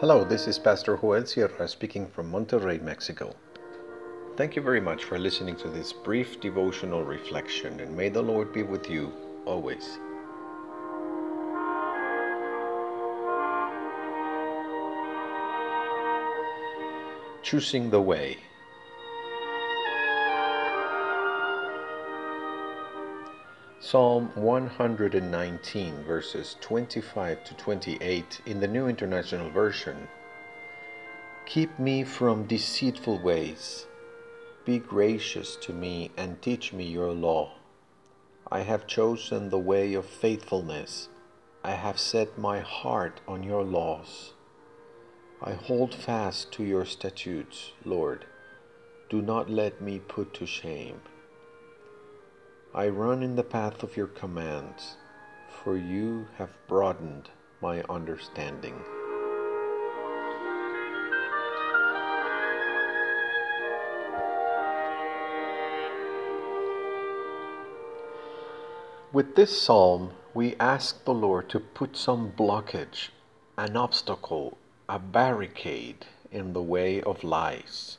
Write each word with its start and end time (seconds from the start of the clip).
Hello, 0.00 0.22
this 0.22 0.46
is 0.46 0.60
Pastor 0.60 0.96
Joel 0.96 1.26
Sierra 1.26 1.64
uh, 1.64 1.66
speaking 1.66 2.06
from 2.06 2.30
Monterrey, 2.30 2.80
Mexico. 2.80 3.34
Thank 4.36 4.54
you 4.54 4.62
very 4.62 4.80
much 4.80 5.02
for 5.02 5.18
listening 5.18 5.56
to 5.56 5.68
this 5.68 5.92
brief 5.92 6.40
devotional 6.40 7.02
reflection, 7.02 7.80
and 7.80 7.96
may 7.96 8.08
the 8.08 8.22
Lord 8.22 8.52
be 8.52 8.62
with 8.62 8.88
you 8.88 9.12
always. 9.44 9.98
Choosing 17.42 17.90
the 17.90 18.00
Way. 18.00 18.36
Psalm 23.80 24.32
119, 24.34 26.02
verses 26.02 26.56
25 26.60 27.44
to 27.44 27.54
28 27.54 28.40
in 28.44 28.58
the 28.58 28.66
New 28.66 28.88
International 28.88 29.48
Version. 29.50 30.08
Keep 31.46 31.78
me 31.78 32.02
from 32.02 32.48
deceitful 32.48 33.20
ways. 33.20 33.86
Be 34.64 34.80
gracious 34.80 35.54
to 35.62 35.72
me 35.72 36.10
and 36.16 36.42
teach 36.42 36.72
me 36.72 36.88
your 36.88 37.12
law. 37.12 37.52
I 38.50 38.62
have 38.62 38.88
chosen 38.88 39.48
the 39.48 39.60
way 39.60 39.94
of 39.94 40.06
faithfulness. 40.06 41.08
I 41.62 41.70
have 41.70 42.00
set 42.00 42.36
my 42.36 42.58
heart 42.58 43.20
on 43.28 43.44
your 43.44 43.62
laws. 43.62 44.32
I 45.40 45.52
hold 45.52 45.94
fast 45.94 46.50
to 46.54 46.64
your 46.64 46.84
statutes, 46.84 47.70
Lord. 47.84 48.24
Do 49.08 49.22
not 49.22 49.48
let 49.48 49.80
me 49.80 50.00
put 50.00 50.34
to 50.34 50.46
shame. 50.46 51.00
I 52.74 52.88
run 52.88 53.22
in 53.22 53.34
the 53.34 53.42
path 53.42 53.82
of 53.82 53.96
your 53.96 54.08
commands, 54.08 54.98
for 55.48 55.74
you 55.74 56.28
have 56.36 56.50
broadened 56.66 57.30
my 57.62 57.82
understanding. 57.88 58.74
With 69.14 69.34
this 69.34 69.62
psalm, 69.62 70.12
we 70.34 70.54
ask 70.60 71.02
the 71.06 71.14
Lord 71.14 71.48
to 71.48 71.60
put 71.60 71.96
some 71.96 72.32
blockage, 72.32 73.08
an 73.56 73.78
obstacle, 73.78 74.58
a 74.90 74.98
barricade 74.98 76.04
in 76.30 76.52
the 76.52 76.62
way 76.62 77.00
of 77.00 77.24
lies, 77.24 77.96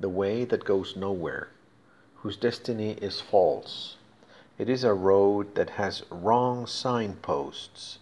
the 0.00 0.08
way 0.08 0.44
that 0.44 0.64
goes 0.64 0.96
nowhere 0.96 1.50
whose 2.22 2.36
destiny 2.36 2.92
is 3.02 3.20
false. 3.20 3.96
It 4.56 4.68
is 4.68 4.84
a 4.84 4.94
road 4.94 5.56
that 5.56 5.70
has 5.70 6.04
wrong 6.08 6.68
signposts. 6.68 7.98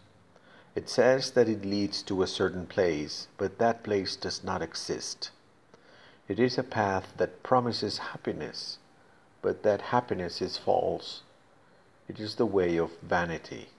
It 0.74 0.90
says 0.90 1.30
that 1.30 1.48
it 1.48 1.64
leads 1.64 2.02
to 2.02 2.22
a 2.22 2.26
certain 2.26 2.66
place, 2.66 3.28
but 3.38 3.58
that 3.58 3.82
place 3.82 4.16
does 4.16 4.44
not 4.44 4.60
exist. 4.60 5.30
It 6.28 6.38
is 6.38 6.58
a 6.58 6.62
path 6.62 7.14
that 7.16 7.42
promises 7.42 7.98
happiness, 7.98 8.78
but 9.40 9.62
that 9.62 9.80
happiness 9.80 10.42
is 10.42 10.58
false. 10.58 11.22
It 12.06 12.20
is 12.20 12.34
the 12.34 12.46
way 12.46 12.76
of 12.76 12.90
vanity. 13.00 13.70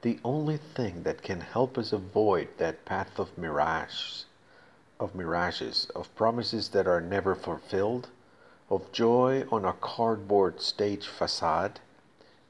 The 0.00 0.18
only 0.24 0.56
thing 0.56 1.02
that 1.02 1.22
can 1.22 1.40
help 1.40 1.76
us 1.76 1.92
avoid 1.92 2.48
that 2.56 2.86
path 2.86 3.18
of 3.18 3.36
mirages, 3.36 4.24
of 4.98 5.14
mirages, 5.14 5.88
of 5.94 6.14
promises 6.16 6.70
that 6.70 6.86
are 6.86 7.00
never 7.02 7.34
fulfilled, 7.34 8.08
of 8.70 8.90
joy 8.92 9.44
on 9.50 9.64
a 9.64 9.72
cardboard 9.72 10.60
stage 10.60 11.06
facade 11.06 11.80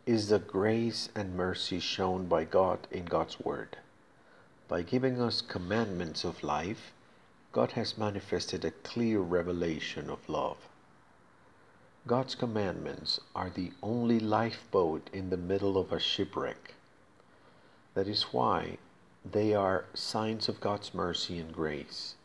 is 0.07 0.29
the 0.29 0.39
grace 0.39 1.09
and 1.15 1.37
mercy 1.37 1.79
shown 1.81 2.27
by 2.27 2.45
God 2.45 2.87
in 2.91 3.05
God's 3.05 3.39
Word. 3.41 3.77
By 4.69 4.83
giving 4.83 5.21
us 5.21 5.41
commandments 5.41 6.25
of 6.25 6.43
life, 6.43 6.92
God 7.53 7.73
has 7.73 7.98
manifested 7.98 8.64
a 8.64 8.70
clear 8.70 9.20
revelation 9.20 10.09
of 10.09 10.29
love. 10.29 10.57
God's 12.07 12.35
commandments 12.35 13.20
are 13.35 13.51
the 13.51 13.73
only 13.83 14.19
lifeboat 14.19 15.09
in 15.13 15.31
the 15.31 15.36
middle 15.36 15.79
of 15.79 15.92
a 15.92 16.01
shipwreck. 16.01 16.75
That 17.95 18.09
is 18.09 18.33
why 18.33 18.79
they 19.25 19.55
are 19.55 19.85
signs 19.95 20.48
of 20.48 20.61
God's 20.61 20.95
mercy 20.95 21.39
and 21.39 21.53
grace. 21.53 22.17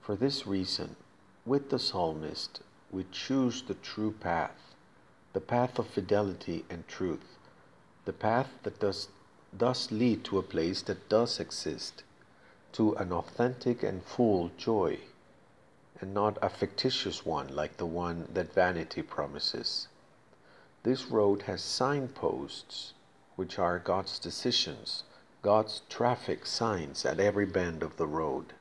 For 0.00 0.14
this 0.14 0.46
reason, 0.46 0.96
with 1.44 1.70
the 1.70 1.78
psalmist, 1.78 2.60
we 2.92 3.06
choose 3.10 3.62
the 3.62 3.74
true 3.74 4.12
path, 4.20 4.74
the 5.32 5.40
path 5.40 5.78
of 5.78 5.86
fidelity 5.86 6.64
and 6.68 6.86
truth, 6.86 7.38
the 8.04 8.12
path 8.12 8.50
that 8.62 8.78
does 8.78 9.08
thus 9.52 9.90
lead 9.90 10.22
to 10.24 10.38
a 10.38 10.42
place 10.42 10.82
that 10.82 11.08
does 11.08 11.40
exist, 11.40 12.04
to 12.72 12.94
an 12.96 13.10
authentic 13.12 13.82
and 13.82 14.04
full 14.04 14.50
joy, 14.58 14.98
and 16.00 16.12
not 16.12 16.36
a 16.42 16.50
fictitious 16.50 17.24
one 17.24 17.54
like 17.54 17.78
the 17.78 17.86
one 17.86 18.28
that 18.32 18.52
vanity 18.52 19.00
promises. 19.02 19.88
This 20.82 21.06
road 21.06 21.42
has 21.42 21.62
signposts, 21.62 22.92
which 23.36 23.58
are 23.58 23.78
God's 23.78 24.18
decisions, 24.18 25.04
God's 25.40 25.82
traffic 25.88 26.44
signs 26.44 27.06
at 27.06 27.20
every 27.20 27.46
bend 27.46 27.82
of 27.82 27.96
the 27.96 28.06
road. 28.06 28.52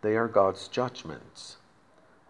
They 0.00 0.16
are 0.16 0.28
God's 0.28 0.68
judgments, 0.68 1.56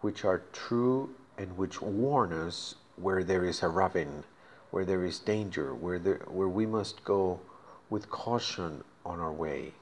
which 0.02 0.24
are 0.24 0.42
true 0.52 1.08
and 1.38 1.56
which 1.56 1.80
warn 1.80 2.32
us 2.32 2.74
where 2.96 3.24
there 3.24 3.44
is 3.44 3.62
a 3.62 3.68
ravine, 3.68 4.24
where 4.70 4.84
there 4.84 5.04
is 5.04 5.18
danger, 5.18 5.74
where, 5.74 5.98
there, 5.98 6.20
where 6.26 6.48
we 6.48 6.66
must 6.66 7.02
go 7.04 7.40
with 7.88 8.10
caution 8.10 8.84
on 9.06 9.18
our 9.18 9.32
way. 9.32 9.72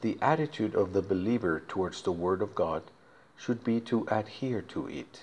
The 0.00 0.18
attitude 0.20 0.74
of 0.74 0.92
the 0.92 1.02
believer 1.02 1.62
towards 1.66 2.02
the 2.02 2.12
Word 2.12 2.42
of 2.42 2.54
God 2.54 2.82
should 3.36 3.64
be 3.64 3.80
to 3.82 4.06
adhere 4.10 4.62
to 4.62 4.88
it, 4.88 5.22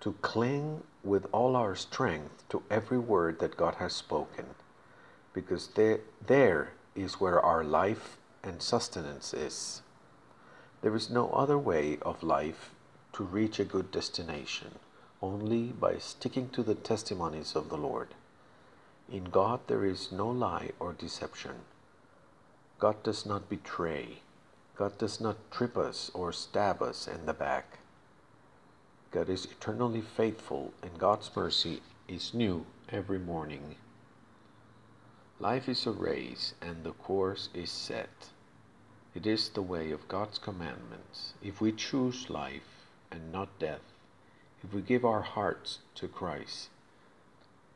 to 0.00 0.12
cling 0.22 0.82
with 1.02 1.26
all 1.32 1.56
our 1.56 1.74
strength 1.74 2.44
to 2.50 2.62
every 2.70 2.98
word 2.98 3.38
that 3.38 3.56
God 3.56 3.76
has 3.76 3.94
spoken, 3.94 4.46
because 5.32 5.68
there, 5.68 6.00
there 6.26 6.72
is 6.94 7.20
where 7.20 7.40
our 7.40 7.64
life 7.64 8.18
and 8.42 8.62
sustenance 8.62 9.32
is. 9.32 9.82
There 10.86 10.94
is 10.94 11.10
no 11.10 11.30
other 11.30 11.58
way 11.58 11.98
of 12.02 12.22
life 12.22 12.70
to 13.14 13.24
reach 13.24 13.58
a 13.58 13.64
good 13.64 13.90
destination 13.90 14.78
only 15.20 15.72
by 15.72 15.98
sticking 15.98 16.48
to 16.50 16.62
the 16.62 16.76
testimonies 16.76 17.56
of 17.56 17.70
the 17.70 17.76
Lord. 17.76 18.14
In 19.10 19.24
God 19.24 19.62
there 19.66 19.84
is 19.84 20.12
no 20.12 20.30
lie 20.30 20.70
or 20.78 20.92
deception. 20.92 21.62
God 22.78 23.02
does 23.02 23.26
not 23.26 23.48
betray. 23.48 24.22
God 24.76 24.96
does 24.96 25.20
not 25.20 25.50
trip 25.50 25.76
us 25.76 26.12
or 26.14 26.32
stab 26.32 26.80
us 26.80 27.08
in 27.08 27.26
the 27.26 27.34
back. 27.34 27.80
God 29.10 29.28
is 29.28 29.46
eternally 29.46 30.02
faithful, 30.02 30.72
and 30.84 31.00
God's 31.00 31.34
mercy 31.34 31.82
is 32.06 32.32
new 32.32 32.64
every 32.90 33.18
morning. 33.18 33.74
Life 35.40 35.68
is 35.68 35.84
a 35.84 35.90
race, 35.90 36.54
and 36.62 36.84
the 36.84 36.92
course 36.92 37.48
is 37.54 37.72
set. 37.72 38.30
It 39.16 39.26
is 39.26 39.48
the 39.48 39.62
way 39.62 39.92
of 39.92 40.08
God's 40.08 40.38
commandments. 40.38 41.32
If 41.42 41.58
we 41.58 41.72
choose 41.72 42.28
life 42.28 42.84
and 43.10 43.32
not 43.32 43.58
death, 43.58 43.80
if 44.62 44.74
we 44.74 44.82
give 44.82 45.06
our 45.06 45.22
hearts 45.22 45.78
to 45.94 46.06
Christ, 46.06 46.68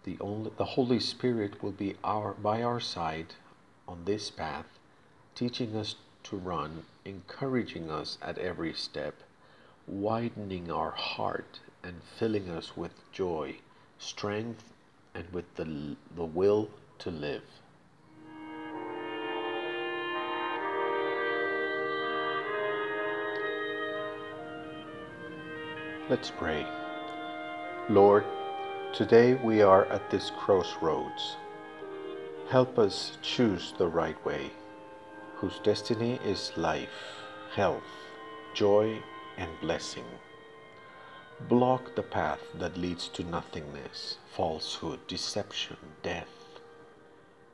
the, 0.05 0.19
only, 0.21 0.51
the 0.59 0.77
Holy 0.77 1.01
Spirit 1.01 1.63
will 1.63 1.73
be 1.73 1.97
our, 2.05 2.35
by 2.35 2.63
our 2.63 2.79
side 2.79 3.33
on 3.89 4.05
this 4.05 4.31
path, 4.31 4.67
teaching 5.35 5.75
us 5.75 5.95
to 6.25 6.37
run, 6.37 6.85
encouraging 7.07 7.91
us 7.91 8.19
at 8.21 8.37
every 8.37 8.75
step, 8.75 9.15
widening 9.87 10.71
our 10.71 10.91
heart 10.91 11.61
and 11.83 12.03
filling 12.19 12.51
us 12.51 12.77
with 12.77 12.93
joy, 13.13 13.57
strength, 13.99 14.75
and 15.15 15.25
with 15.33 15.55
the, 15.55 15.97
the 16.15 16.25
will 16.27 16.69
to 16.99 17.11
live. 17.11 17.45
Let's 26.11 26.33
pray. 26.33 26.67
Lord, 27.89 28.25
today 28.93 29.35
we 29.35 29.63
are 29.63 29.85
at 29.85 30.11
this 30.11 30.33
crossroads. 30.37 31.37
Help 32.49 32.81
us 32.81 33.17
choose 33.23 33.75
the 33.79 33.87
right 33.87 34.17
way, 34.25 34.51
whose 35.37 35.61
destiny 35.61 36.19
is 36.25 36.51
life, 36.57 36.89
health, 37.55 37.85
joy, 38.55 38.99
and 39.39 39.51
blessing. 39.61 40.05
Block 41.49 41.95
the 41.95 42.03
path 42.03 42.41
that 42.57 42.77
leads 42.77 43.07
to 43.11 43.23
nothingness, 43.23 44.19
falsehood, 44.35 45.07
deception, 45.07 45.77
death. 46.03 46.59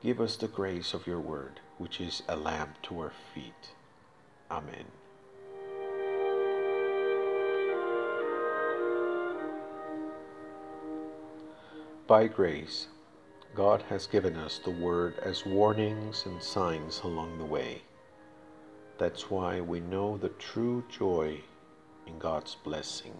Give 0.02 0.18
us 0.18 0.36
the 0.36 0.48
grace 0.48 0.94
of 0.94 1.06
your 1.06 1.20
word, 1.20 1.60
which 1.76 2.00
is 2.00 2.22
a 2.26 2.36
lamp 2.36 2.80
to 2.84 3.00
our 3.00 3.12
feet. 3.34 3.74
Amen. 4.50 4.86
By 12.06 12.28
grace, 12.28 12.86
God 13.56 13.82
has 13.88 14.06
given 14.06 14.36
us 14.36 14.60
the 14.60 14.70
Word 14.70 15.18
as 15.24 15.44
warnings 15.44 16.24
and 16.24 16.40
signs 16.40 17.00
along 17.02 17.38
the 17.38 17.44
way. 17.44 17.82
That's 18.96 19.28
why 19.28 19.60
we 19.60 19.80
know 19.80 20.16
the 20.16 20.28
true 20.28 20.84
joy 20.88 21.40
in 22.06 22.20
God's 22.20 22.54
blessing. 22.62 23.12